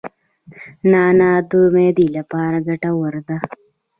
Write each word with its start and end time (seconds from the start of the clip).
نعناع 0.91 1.37
د 1.49 1.51
معدې 1.73 2.07
لپاره 2.17 2.57
ګټوره 2.67 3.21
ده 3.27 3.37